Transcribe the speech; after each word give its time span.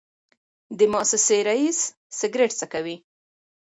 د 0.77 0.79
موسسې 0.93 1.37
رییس 1.47 1.79
سګرټ 2.19 2.51
څکوي. 2.59 2.95